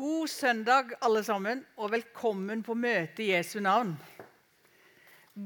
[0.00, 3.90] God søndag, alle sammen, og velkommen på møte i Jesu navn.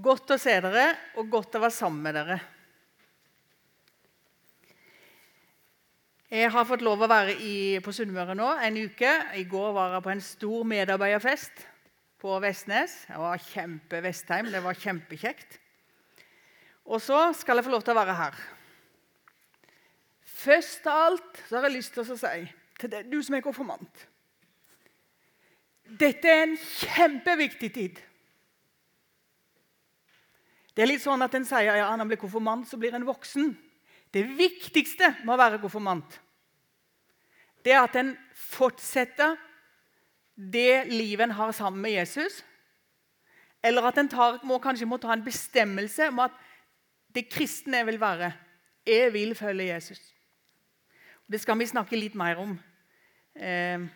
[0.04, 0.84] Godt å se dere,
[1.18, 2.36] og godt å være sammen med dere.
[6.30, 9.16] Jeg har fått lov å være i, på Sunnmøre nå en uke.
[9.34, 11.66] I går var jeg på en stor medarbeiderfest
[12.22, 12.96] på Vestnes.
[13.10, 14.54] Det var kjempe-Vestheim.
[14.54, 15.60] Det var kjempekjekt.
[16.86, 18.42] Og så skal jeg få lov til å være her.
[20.46, 22.50] Først av alt så har jeg lyst til å si
[22.84, 24.10] til du som er konfirmant
[25.94, 28.00] Dette er en kjempeviktig tid.
[30.74, 33.06] Det er litt sånn at En sier ja, når en blir konfirmant, så blir en
[33.06, 33.52] voksen.
[34.10, 36.18] Det viktigste med å være konfirmant
[37.64, 39.38] det er at en fortsetter
[40.36, 42.42] det livet en har sammen med Jesus.
[43.64, 46.34] Eller at en tar, må, kanskje må ta en bestemmelse om at
[47.14, 48.32] det kristne jeg vil være,
[48.84, 50.00] jeg vil følge Jesus.
[51.30, 52.52] Det skal vi snakke litt mer om
[53.32, 53.86] eh,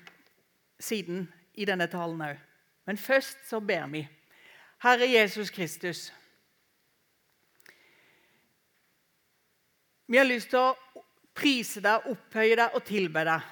[0.81, 1.27] siden
[1.59, 2.39] i denne talen òg.
[2.89, 4.05] Men først så ber vi.
[4.83, 6.09] Herre Jesus Kristus.
[10.09, 11.03] Vi har lyst til å
[11.37, 13.51] prise deg, opphøye deg og tilbe deg.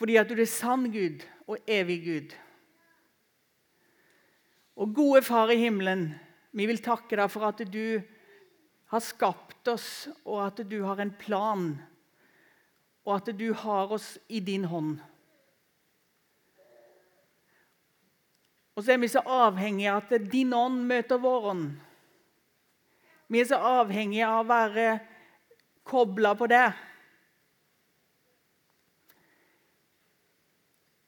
[0.00, 2.32] Fordi at du er sann Gud og evig Gud.
[4.80, 6.14] Og gode Far i himmelen,
[6.56, 8.00] vi vil takke deg for at du
[8.90, 11.74] har skapt oss, og at du har en plan,
[13.04, 14.96] og at du har oss i din hånd.
[18.76, 21.66] Og så er vi så avhengige av at din ånd møter vår ånd.
[23.30, 24.86] Vi er så avhengige av å være
[25.86, 26.68] kobla på det.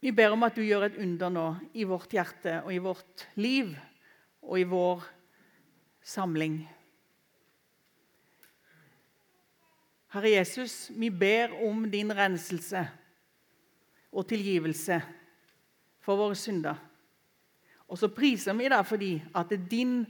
[0.03, 1.47] Vi ber om at du gjør et under nå
[1.79, 3.71] i vårt hjerte og i vårt liv
[4.43, 5.05] og i vår
[6.03, 6.57] samling.
[10.13, 12.83] Herre Jesus, vi ber om din renselse
[14.13, 14.99] og tilgivelse
[16.03, 16.77] for våre synder.
[17.93, 20.01] Og så priser vi deg fordi at det din,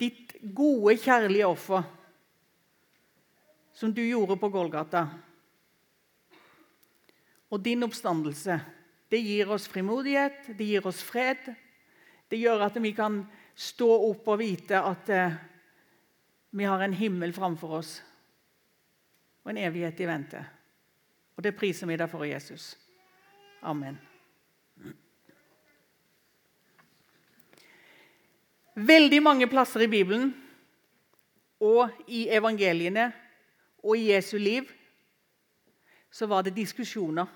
[0.00, 1.86] ditt gode, kjærlige offer
[3.74, 5.06] som du gjorde på Golgata,
[7.50, 8.58] og din oppstandelse,
[9.10, 11.52] det gir oss frimodighet, det gir oss fred.
[12.30, 13.20] Det gjør at vi kan
[13.54, 15.36] stå opp og vite at eh,
[16.50, 17.92] vi har en himmel framfor oss
[19.44, 20.40] og en evighet i vente.
[21.36, 22.72] Og det priser vi deg for, Jesus.
[23.62, 24.00] Amen.
[28.74, 30.32] Veldig mange plasser i Bibelen
[31.62, 33.12] og i evangeliene
[33.78, 34.66] og i Jesu liv
[36.10, 37.26] så var det diskusjoner.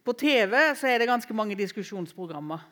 [0.00, 2.64] På TV så er det ganske mange diskusjonsprogrammer.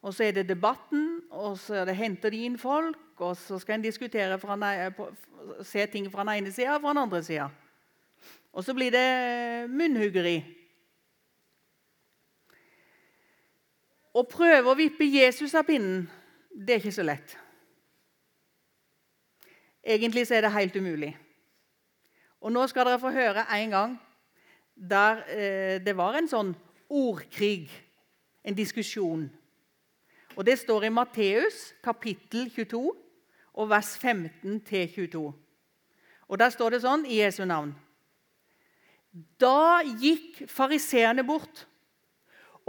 [0.00, 3.76] Og så er det debatten, og så det henter de inn folk, og så skal
[3.76, 4.56] en diskutere fra,
[5.60, 7.50] se ting fra den ene sida og fra den andre sida.
[8.56, 10.59] Og så blir det munnhuggeri.
[14.10, 16.08] Å prøve å vippe Jesus av pinnen,
[16.50, 17.36] det er ikke så lett.
[19.86, 21.12] Egentlig så er det helt umulig.
[22.40, 23.94] Og nå skal dere få høre en gang
[24.74, 26.54] der eh, det var en sånn
[26.90, 27.68] ordkrig,
[28.42, 29.28] en diskusjon.
[30.36, 32.80] Og Det står i Matteus kapittel 22
[33.60, 35.22] og vers 15-22.
[36.30, 37.74] Og Der står det sånn i Jesu navn.
[39.40, 41.66] Da gikk fariseerne bort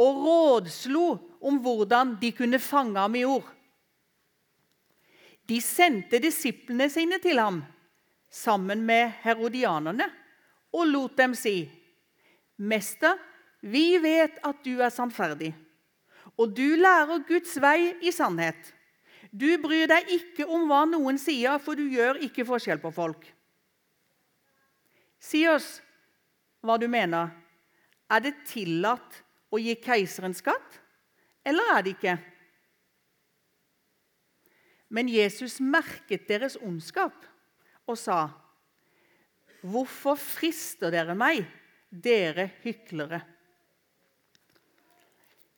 [0.01, 1.06] og rådslo
[1.41, 3.47] om hvordan de kunne fange ham i ord.
[5.50, 7.62] De sendte disiplene sine til ham
[8.31, 10.07] sammen med herodianerne
[10.72, 11.69] og lot dem si.:
[12.57, 13.17] Mester,
[13.61, 15.51] vi vet at du er sannferdig,
[16.38, 18.72] og du lærer Guds vei i sannhet.
[19.31, 23.28] Du bryr deg ikke om hva noen sier, for du gjør ikke forskjell på folk.
[25.22, 25.78] Si oss
[26.66, 27.31] hva du mener.
[28.11, 30.79] Er det tillatt å gi keiseren skatt,
[31.45, 32.16] eller er det ikke?
[34.91, 37.16] Men Jesus merket deres ondskap
[37.88, 38.31] og sa,
[39.61, 41.46] 'Hvorfor frister dere meg,
[41.91, 43.22] dere hyklere?'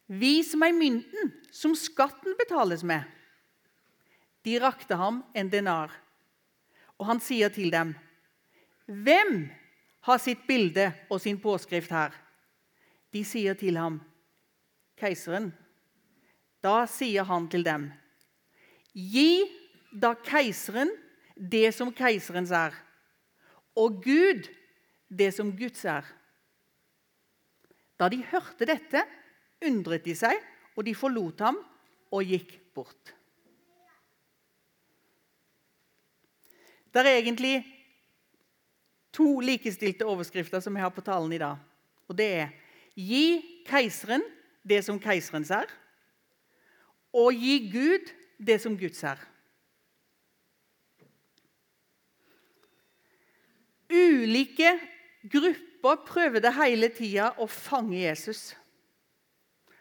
[0.08, 3.04] Vis meg mynten som skatten betales med.
[4.44, 5.90] De rakte ham en denar,
[7.00, 7.96] og han sier til dem,
[8.88, 9.50] 'Hvem
[10.02, 12.23] har sitt bilde og sin påskrift her?'
[13.14, 14.02] De sier til ham,
[14.98, 15.54] 'Keiseren.'
[16.64, 17.92] Da sier han til dem,
[18.96, 19.46] 'Gi
[20.02, 20.90] da keiseren
[21.36, 22.74] det som keiserens er,
[23.76, 24.48] og Gud
[25.10, 26.08] det som Guds er.'
[28.00, 29.04] Da de hørte dette,
[29.64, 30.40] undret de seg,
[30.76, 31.60] og de forlot ham
[32.12, 33.14] og gikk bort.
[36.94, 37.62] Det er egentlig
[39.14, 41.58] to likestilte overskrifter som jeg har på talen i dag.
[42.10, 42.52] Og det er
[42.94, 44.24] Gi keiseren
[44.64, 45.70] det som keiserens er,
[47.14, 49.20] og gi Gud det som Guds er.
[53.94, 54.72] Ulike
[55.30, 58.54] grupper prøvde hele tida å fange Jesus,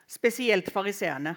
[0.09, 1.37] spesielt fariseerne.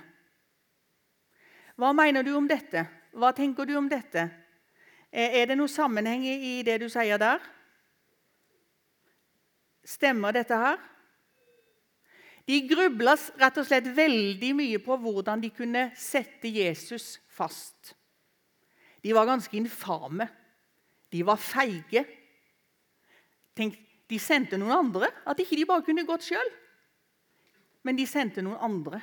[1.75, 2.85] Hva mener du om dette?
[3.15, 4.27] Hva tenker du om dette?
[5.11, 7.39] Er det noe sammenheng i det du sier der?
[9.85, 10.79] Stemmer dette her?
[12.45, 17.95] De grubla rett og slett veldig mye på hvordan de kunne sette Jesus fast.
[19.01, 20.27] De var ganske infame.
[21.09, 22.05] De var feige.
[23.57, 25.09] Tenk, De sendte noen andre.
[25.25, 26.49] At ikke de bare kunne gått sjøl.
[27.85, 28.99] Men de sendte noen andre.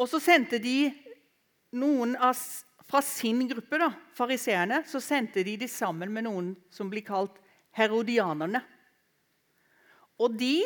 [0.00, 0.88] Og så sendte de
[1.76, 2.36] noen av,
[2.88, 7.36] fra sin gruppe, da, fariseerne, så sendte de de sammen med noen som blir kalt
[7.76, 8.62] herodianerne.
[10.22, 10.60] Og De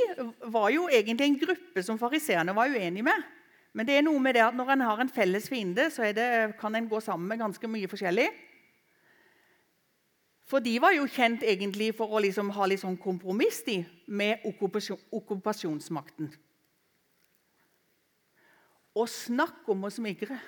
[0.52, 3.24] var jo egentlig en gruppe som fariseerne var uenige med.
[3.76, 6.56] Men det er noe med det at når en har en felles fiende, så det,
[6.60, 8.28] kan en gå sammen med ganske mye forskjellig.
[10.46, 14.44] For de var jo kjent egentlig for å liksom ha litt sånn kompromiss de, med
[14.46, 16.30] okkupasjon, okkupasjonsmakten.
[18.96, 20.38] Og snakk om å smigre!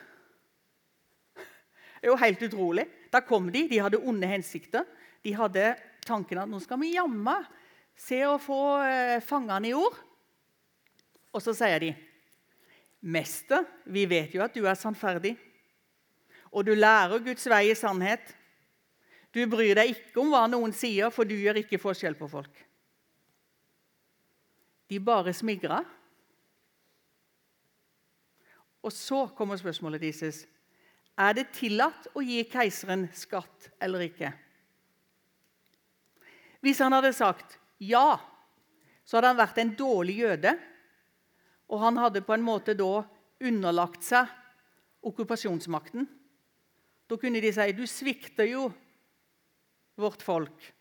[1.98, 2.84] Det er jo helt utrolig.
[3.10, 4.86] Da kom de, de hadde onde hensikter.
[5.26, 5.72] De hadde
[6.08, 7.46] tanken at nå skal vi jammen
[7.98, 9.96] se å få eh, fangene i ord.
[11.34, 11.92] Og så sier de,
[13.00, 15.36] 'Mester, vi vet jo at du er sannferdig.'
[16.48, 18.34] 'Og du lærer Guds vei i sannhet.'
[19.32, 22.64] 'Du bryr deg ikke om hva noen sier, for du gjør ikke forskjell på folk.'
[24.88, 25.82] De bare smigra.
[28.82, 30.46] Og så kommer spørsmålet deres.
[31.18, 34.32] Er det tillatt å gi keiseren skatt eller ikke?
[36.64, 38.18] Hvis han hadde sagt ja,
[39.04, 40.54] så hadde han vært en dårlig jøde.
[41.68, 43.04] Og han hadde på en måte da
[43.44, 44.28] underlagt seg
[45.06, 46.08] okkupasjonsmakten.
[47.08, 48.68] Da kunne de si du svikter jo
[49.98, 50.72] vårt folk.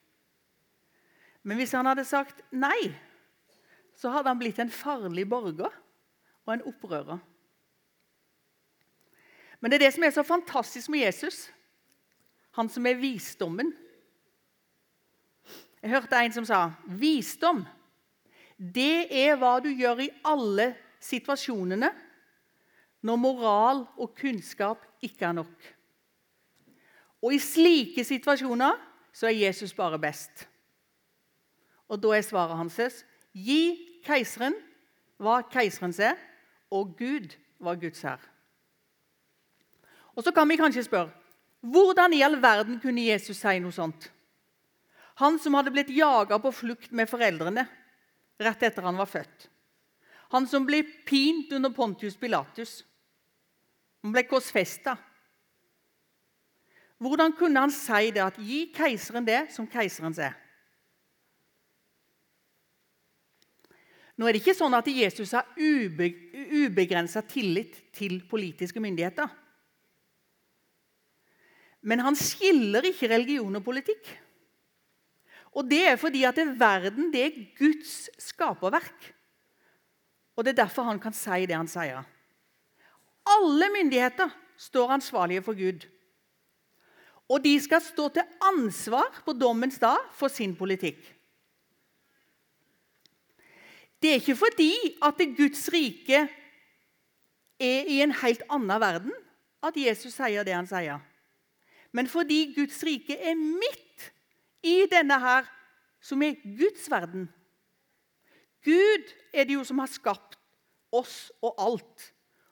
[1.47, 2.91] Men hvis han hadde sagt nei,
[3.97, 5.71] så hadde han blitt en farlig borger
[6.47, 7.21] og en opprører.
[9.59, 11.47] Men det er det som er så fantastisk med Jesus.
[12.59, 13.71] Han som er visdommen.
[15.87, 16.65] Jeg hørte en som sa
[16.99, 17.61] visdom
[18.57, 21.87] det er hva du gjør i alle situasjonene
[23.07, 25.67] når moral og kunnskap ikke er nok.
[27.23, 28.75] Og i slike situasjoner
[29.15, 30.43] så er Jesus bare best.
[31.87, 33.61] Og da er svaret hans gi
[34.03, 34.59] keiseren
[35.23, 36.19] hva keiserens er,
[36.67, 37.31] og Gud
[37.63, 38.19] hva Guds er.
[40.19, 41.15] Og Så kan vi kanskje spørre
[41.61, 44.11] hvordan i all verden kunne Jesus si noe sånt?
[45.17, 47.65] Han som hadde blitt jaga på flukt med foreldrene
[48.37, 49.47] rett etter han var født.
[50.33, 52.83] Han som ble pint under Pontius Pilatus.
[54.03, 54.97] Han ble korsfesta.
[57.01, 60.37] Hvordan kunne han si det at 'gi keiseren det som keiserens er'?
[64.17, 66.09] Nå er det ikke sånn at Jesus har ube,
[66.65, 69.29] ubegrensa tillit til politiske myndigheter.
[71.81, 74.09] Men han skiller ikke religion og politikk.
[75.57, 79.13] Og Det er fordi at verden det er Guds skaperverk.
[80.37, 82.05] Og Det er derfor han kan si det han sier.
[83.27, 85.87] Alle myndigheter står ansvarlige for Gud.
[87.29, 90.99] Og de skal stå til ansvar på dommens dag for sin politikk.
[94.01, 94.71] Det er ikke fordi
[95.03, 96.27] at det Guds rike
[97.59, 99.13] er i en helt annen verden
[99.65, 101.01] at Jesus sier det han sier.
[101.91, 103.86] Men fordi Guds rike er midt
[104.67, 105.47] i denne her,
[106.01, 107.27] som er Guds verden.
[108.65, 110.37] Gud er det jo som har skapt
[110.91, 112.09] oss og alt.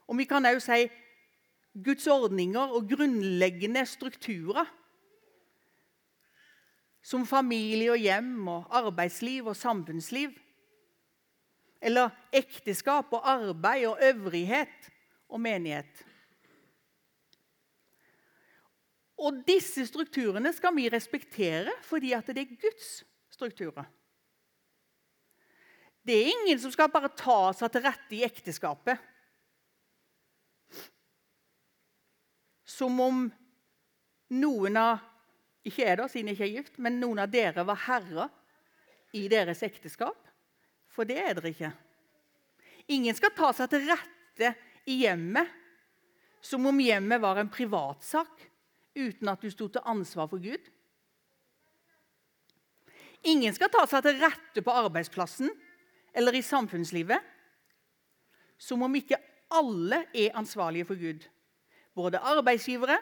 [0.07, 0.85] Og vi kan òg si
[1.83, 4.67] Guds ordninger og grunnleggende strukturer.
[7.05, 10.31] Som familie og hjem og arbeidsliv og samfunnsliv.
[11.81, 14.89] Eller ekteskap og arbeid og øvrighet
[15.29, 16.05] og menighet.
[19.15, 22.89] Og disse strukturene skal vi respektere fordi at det er Guds
[23.31, 23.87] strukturer.
[26.05, 28.99] Det er ingen som skal bare ta seg til rette i ekteskapet.
[32.65, 33.25] Som om
[34.35, 35.01] noen av
[35.65, 38.29] ikke er da, siden jeg ikke er gift, men noen av dere var herrer
[39.17, 40.19] i deres ekteskap.
[40.93, 41.71] For det er dere ikke.
[42.93, 44.51] Ingen skal ta seg til rette
[44.85, 45.49] i hjemmet
[46.45, 48.45] som om hjemmet var en privatsak
[48.95, 50.71] uten at du sto til ansvar for Gud?
[53.25, 55.49] Ingen skal ta seg til rette på arbeidsplassen
[56.15, 57.31] eller i samfunnslivet
[58.61, 59.17] som om ikke
[59.55, 61.25] alle er ansvarlige for Gud.
[61.95, 62.97] Både arbeidsgivere,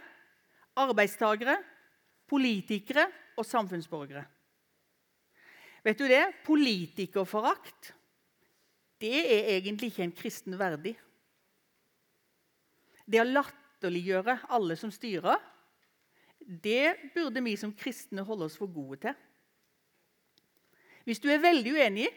[0.80, 1.58] arbeidstakere,
[2.30, 3.06] politikere
[3.38, 4.24] og samfunnsborgere.
[5.84, 6.24] Vet du det?
[6.46, 7.94] Politikerforakt
[9.04, 10.94] det er egentlig ikke en kristen verdig.
[13.04, 15.42] Det å latterliggjøre alle som styrer,
[16.48, 19.16] det burde vi som kristne holde oss for gode til.
[21.04, 22.08] Hvis du er veldig uenig,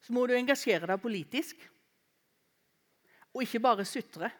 [0.00, 1.60] så må du engasjere deg politisk.
[3.34, 4.30] Og ikke bare sutre.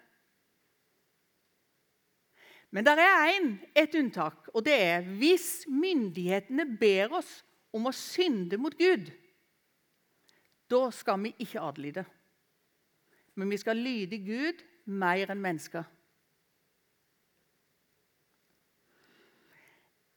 [2.70, 7.40] Men det er én, et unntak, og det er hvis myndighetene ber oss
[7.74, 9.10] om å synde mot Gud.
[10.70, 12.04] Da skal vi ikke adlyde.
[13.34, 15.86] Men vi skal lyde Gud mer enn mennesker.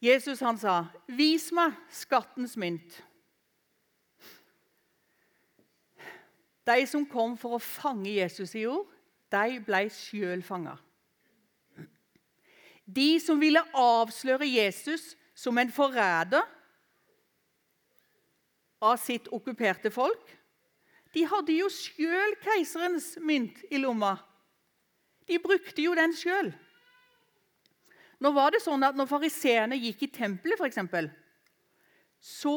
[0.04, 3.02] Jesus han sa, 'Vis meg skattens mynt.'
[6.64, 8.88] De som kom for å fange Jesus i jord,
[9.32, 10.78] de ble sjøl fanga.
[12.84, 16.44] De som ville avsløre Jesus som en forræder
[18.84, 20.24] av sitt okkuperte folk,
[21.14, 24.16] de hadde jo sjøl keiserens mynt i lomma.
[25.28, 26.52] De brukte jo den sjøl.
[28.22, 31.10] Nå var det sånn at når fariseerne gikk i tempelet, f.eks.,
[32.24, 32.56] så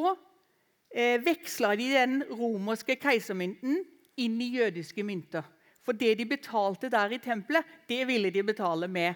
[0.94, 3.82] eh, veksla de den romerske keisermynten
[4.18, 5.44] inn i jødiske mynter.
[5.84, 9.16] For det de betalte der i tempelet, det ville de betale med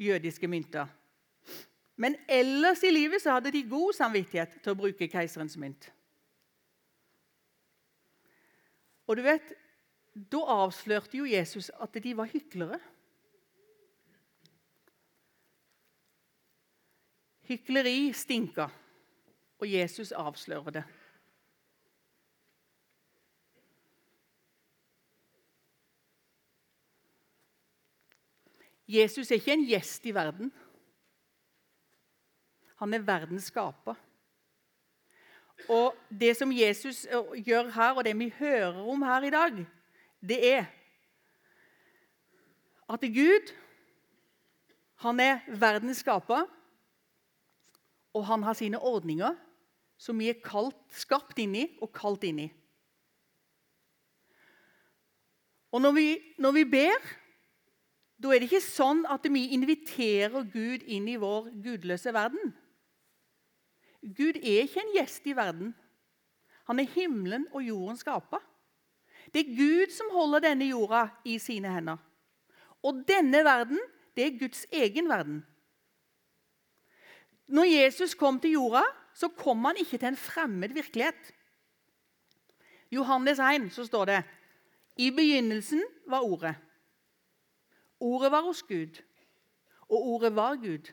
[0.00, 0.88] jødiske mynter.
[1.96, 5.88] Men ellers i livet så hadde de god samvittighet til å bruke keiserens mynt.
[9.06, 9.54] Og du vet,
[10.16, 12.78] Da avslørte jo Jesus at de var hyklere.
[17.46, 18.68] Hykleri stinka,
[19.58, 20.84] og Jesus avslører det.
[28.88, 30.52] Jesus er ikke en gjest i verden.
[32.78, 33.94] Han er verdens skaper.
[35.68, 39.66] Og Det som Jesus eh, gjør her, og det vi hører om her i dag,
[40.20, 40.64] det er
[42.88, 43.54] at Gud
[45.02, 46.46] han er verdens skaper,
[48.16, 49.36] og han har sine ordninger
[50.00, 52.48] som vi er kalt, skapt inn i og kalt inn i.
[55.76, 56.08] Og når vi,
[56.40, 57.08] når vi ber
[58.16, 62.54] da er det ikke sånn at vi inviterer Gud inn i vår gudløse verden.
[64.00, 65.74] Gud er ikke en gjest i verden.
[66.70, 68.40] Han er himmelen og jorden skapa.
[69.34, 72.00] Det er Gud som holder denne jorda i sine hender.
[72.86, 73.80] Og denne verden,
[74.16, 75.42] det er Guds egen verden.
[77.46, 78.82] Når Jesus kom til jorda,
[79.14, 81.32] så kom han ikke til en fremmed virkelighet.
[82.92, 84.22] Johannes 1 så står det
[84.96, 86.54] i begynnelsen var Ordet.
[88.00, 89.02] Ordet var hos Gud,
[89.88, 90.92] og ordet var Gud.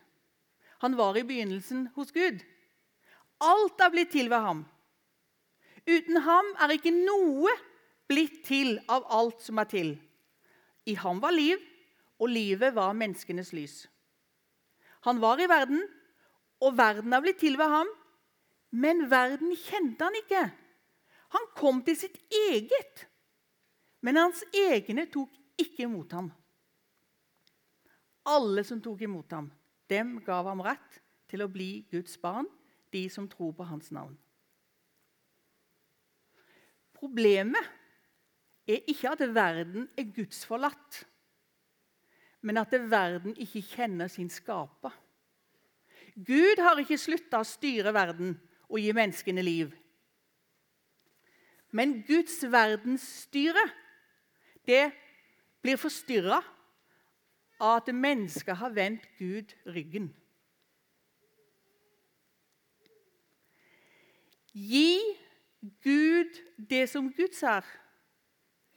[0.79, 2.39] Han var i begynnelsen hos Gud.
[3.41, 4.65] Alt er blitt til ved ham.
[5.87, 7.51] Uten ham er ikke noe
[8.07, 9.95] blitt til av alt som er til.
[10.85, 11.59] I ham var liv,
[12.19, 13.75] og livet var menneskenes lys.
[15.03, 15.83] Han var i verden,
[16.63, 17.89] og verden er blitt til ved ham,
[18.73, 20.43] men verden kjente han ikke.
[21.35, 23.05] Han kom til sitt eget,
[24.01, 26.31] men hans egne tok ikke imot ham.
[28.29, 29.51] Alle som tok imot ham,
[29.89, 32.47] dem gav ham rett til å bli Guds barn,
[32.93, 34.13] de som tror på hans navn.
[36.93, 37.65] Problemet
[38.69, 41.01] er ikke at verden er gudsforlatt,
[42.43, 44.93] men at verden ikke kjenner sin skaper.
[46.13, 48.35] Gud har ikke slutta å styre verden
[48.69, 49.71] og gi menneskene liv.
[51.73, 53.63] Men Guds verdensstyre
[54.67, 54.91] det
[55.63, 56.37] blir forstyrra
[57.63, 60.11] av at mennesket har vendt Gud ryggen.
[64.53, 64.99] Gi
[65.81, 67.65] Gud det som Gud er,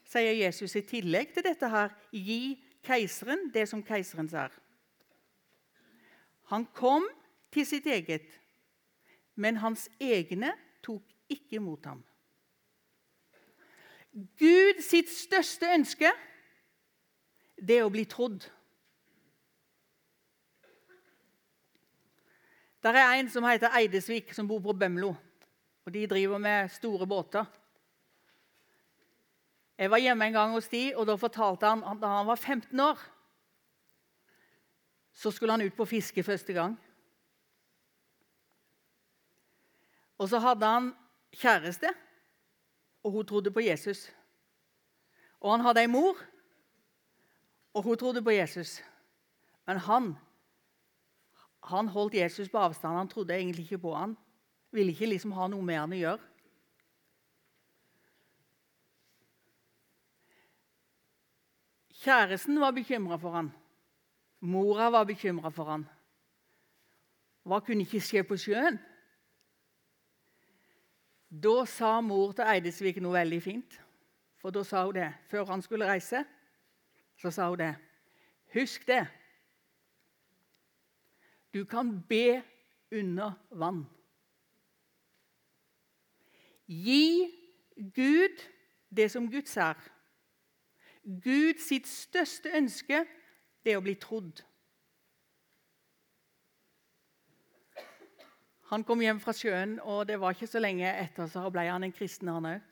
[0.06, 1.92] sier Jesus i tillegg til dette her.
[2.14, 4.54] Gi keiseren det som keiseren er.
[6.52, 7.04] Han kom
[7.56, 8.28] til sitt eget,
[9.34, 10.52] men hans egne
[10.84, 12.04] tok ikke imot ham.
[14.40, 16.12] Gud sitt største ønske
[17.56, 18.44] det er å bli trodd.
[22.84, 25.14] Der er en som heter Eidesvik, som bor på Bømlo.
[25.86, 27.44] Og De driver med store båter.
[29.78, 32.36] Jeg var hjemme en gang hos de, og da fortalte han at da han var
[32.36, 33.00] 15 år,
[35.12, 36.76] så skulle han ut på fiske første gang.
[40.18, 40.92] Og så hadde han
[41.36, 41.90] kjæreste,
[43.02, 44.08] og hun trodde på Jesus.
[45.40, 46.16] Og han hadde ei mor,
[47.74, 48.80] og hun trodde på Jesus.
[49.66, 50.14] Men han,
[51.64, 52.96] han holdt Jesus på avstand.
[52.96, 54.16] Han trodde egentlig ikke på han.
[54.70, 56.32] Ville ikke liksom ha noe med han å gjøre.
[62.06, 63.52] Kjæresten var bekymra for han.
[64.40, 65.86] Mora var bekymra for han.
[67.46, 68.78] Hva kunne ikke skje på sjøen?
[71.42, 73.76] Da sa mor til Eidesvik noe veldig fint.
[74.40, 76.22] For da sa hun det før han skulle reise.
[77.16, 77.74] Så sa hun det.
[78.54, 79.02] Husk det.
[81.54, 82.42] Du kan be
[82.92, 83.84] under vann.
[86.68, 87.32] Gi
[87.94, 88.42] Gud
[88.96, 89.76] det som Guds er.
[91.04, 93.04] Gud sitt største ønske
[93.64, 94.42] det er å bli trodd.
[98.70, 101.86] Han kom hjem fra sjøen, og det var ikke så lenge etter så ble han
[101.86, 102.64] en kristen, han òg.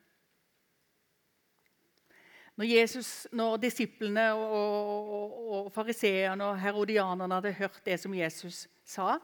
[2.55, 8.69] Når, Jesus, når disiplene og, og, og fariseerne og herodianerne hadde hørt det som Jesus
[8.87, 9.17] sa,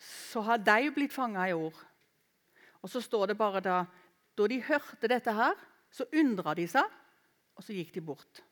[0.00, 1.76] så har de blitt fanga i ord.
[2.80, 3.84] Og så står det bare da
[4.36, 5.54] Da de hørte dette her,
[5.88, 6.84] så undra de seg,
[7.56, 8.42] og så gikk de bort.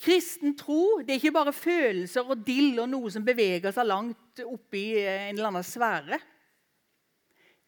[0.00, 4.40] Kristen tro det er ikke bare følelser og dill og noe som beveger seg langt
[4.46, 6.18] oppi en eller annen sfære.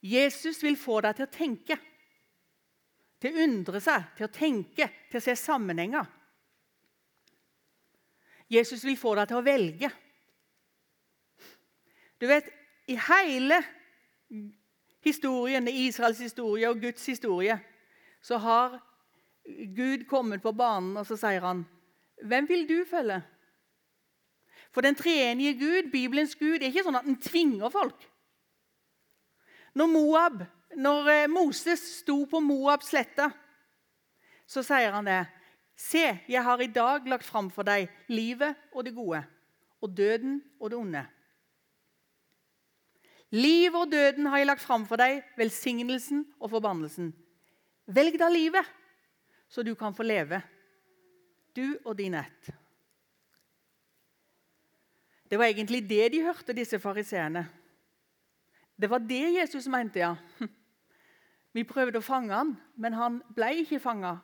[0.03, 1.77] Jesus vil få deg til å tenke,
[3.23, 6.09] til å undre seg, til å tenke, til å se sammenhenger.
[8.53, 9.93] Jesus vil få deg til å velge.
[12.19, 12.49] Du vet,
[12.91, 13.61] I hele
[15.05, 17.59] historien, Israels historie og Guds historie
[18.23, 18.81] så har
[19.77, 21.63] Gud kommet på banen, og så sier han
[22.27, 23.21] hvem vil du følge?
[24.73, 28.07] For den treenige Gud, Bibelens Gud, er ikke sånn at den tvinger folk.
[29.77, 30.43] Når, Moab,
[30.77, 33.29] når eh, Moses sto på Moabs slette,
[34.49, 35.23] så sier han det.
[35.77, 39.23] Se, jeg har i dag lagt fram for deg livet og det gode,
[39.81, 41.05] og døden og det onde.
[43.33, 47.15] Livet og døden har jeg lagt fram for deg, velsignelsen og forbannelsen.
[47.89, 48.69] Velg da livet,
[49.49, 50.43] så du kan få leve
[51.57, 52.51] du og din ett.
[55.31, 57.47] Det var egentlig det de hørte, disse fariseerne.
[58.77, 60.17] Det var det Jesus mente, ja.
[61.57, 64.19] Vi prøvde å fange han, men han ble ikke fanga.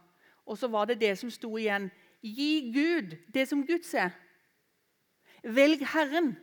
[0.48, 1.90] Og så var det det som sto igjen.
[2.24, 4.12] Gi Gud det som Gud ser.
[5.44, 6.34] Velg Herren.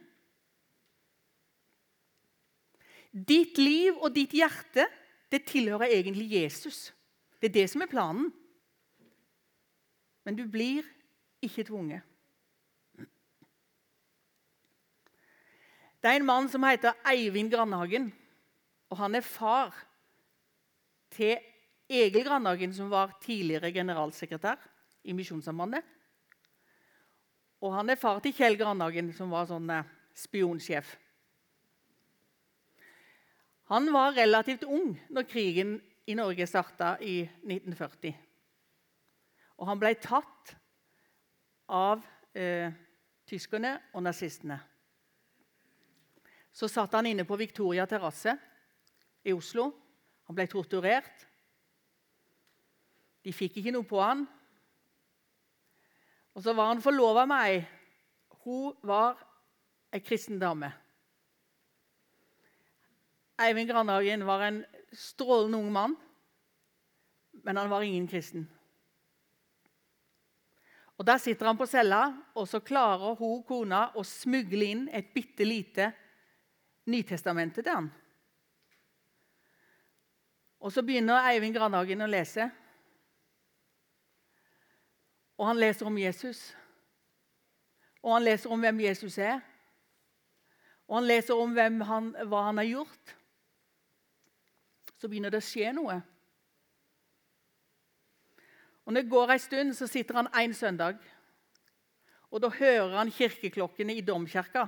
[3.11, 4.85] Ditt liv og ditt hjerte
[5.31, 6.89] det tilhører egentlig Jesus.
[7.41, 8.29] Det er det som er planen
[10.25, 10.83] men du blir
[11.45, 12.01] ikke tvunget.
[16.01, 18.13] Det er en mann som heter Eivind Grandhagen.
[18.89, 19.73] og Han er far
[21.09, 21.38] til
[21.89, 24.57] Egil Grandhagen, som var tidligere generalsekretær
[25.03, 25.83] i Misjonssambandet.
[27.61, 30.95] Og han er far til Kjell Grandhagen, som var sånn eh, spionsjef.
[33.73, 38.24] Han var relativt ung når krigen i Norge starta i 1940.
[39.55, 40.55] Og han ble tatt
[41.71, 42.03] av
[42.35, 42.71] eh,
[43.27, 44.57] tyskerne og nazistene.
[46.55, 48.35] Så satt han inne på Victoria terrasse
[49.25, 49.69] i Oslo.
[50.27, 51.25] Han ble torturert.
[53.25, 54.23] De fikk ikke noe på han.
[56.35, 57.59] Og så var han forlova med ei.
[58.45, 59.19] Hun var
[59.95, 60.69] ei kristen dame.
[63.41, 64.61] Eivind Grandhagen var en
[64.95, 65.95] strålende ung mann,
[67.43, 68.45] men han var ingen kristen.
[70.97, 75.13] Og Der sitter han på cella, og så klarer hun kona å smugle inn et
[75.13, 75.91] bitte lite
[76.86, 77.88] Nytestamentet til han.
[80.60, 82.45] Og Så begynner Eivind Grandhagen å lese.
[85.38, 86.55] Og han leser om Jesus.
[88.01, 89.41] Og han leser om hvem Jesus er.
[90.88, 93.15] Og han leser om han, hva han har gjort.
[95.01, 95.99] Så begynner det å skje noe.
[98.85, 100.97] Og Når det går en stund, så sitter han en søndag.
[102.31, 104.67] Og Da hører han kirkeklokkene i domkirka.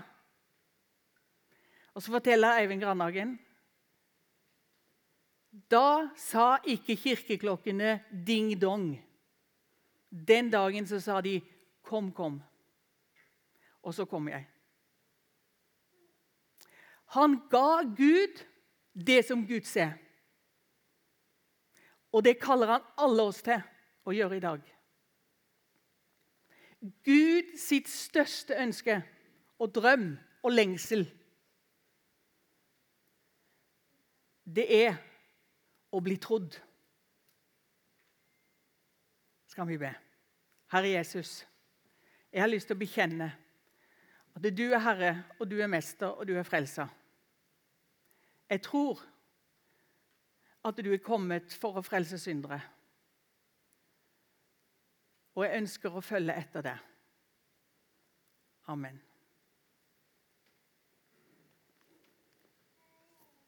[1.93, 3.39] Og Så forteller Eivind Grandhagen
[5.71, 9.03] Da sa ikke kirkeklokkene ding-dong.
[10.27, 11.41] Den dagen så sa de
[11.83, 12.41] 'kom, kom'.
[13.83, 14.47] Og så kom jeg.
[17.05, 18.45] Han ga Gud
[19.05, 19.93] det som Gud ser.
[22.11, 23.61] Og det kaller han alle oss til
[24.07, 24.63] å gjøre i dag.
[27.03, 29.01] Gud sitt største ønske
[29.59, 30.11] og drøm
[30.45, 31.07] og lengsel
[34.47, 34.93] Det er
[35.91, 36.53] å bli trodd.
[39.51, 39.89] Skal vi be.
[40.71, 41.41] Herre Jesus,
[42.31, 43.27] jeg har lyst til å bekjenne
[44.37, 46.87] at du er Herre, og du er Mester, og du er Frelser.
[48.47, 49.01] Jeg tror
[50.63, 52.61] at du er kommet for å frelse syndere.
[55.37, 56.77] Og jeg ønsker å følge etter det.
[58.73, 58.97] Amen.